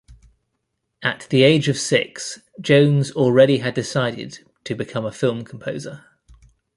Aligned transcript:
At 1.03 1.27
the 1.29 1.43
age 1.43 1.67
of 1.69 1.77
six, 1.77 2.41
Jones 2.59 3.11
already 3.11 3.59
had 3.59 3.75
decided 3.75 4.39
to 4.63 4.73
become 4.73 5.05
a 5.05 5.11
film 5.11 5.43
composer. 5.43 6.03